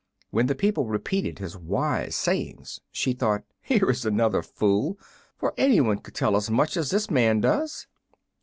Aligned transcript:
When 0.31 0.47
the 0.47 0.55
people 0.55 0.87
repeated 0.87 1.37
his 1.37 1.55
wise 1.55 2.15
sayings 2.15 2.79
she 2.91 3.13
thought, 3.13 3.43
"Here 3.61 3.87
is 3.91 4.03
another 4.03 4.41
fool, 4.41 4.97
for 5.37 5.53
any 5.59 5.79
one 5.79 5.99
could 5.99 6.15
tell 6.15 6.35
as 6.35 6.49
much 6.49 6.75
as 6.75 6.89
this 6.89 7.11
man 7.11 7.39
does." 7.41 7.85